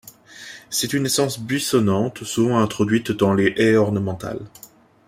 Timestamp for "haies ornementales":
3.57-4.47